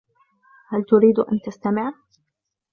[0.69, 1.93] هل تريد أن تستمع؟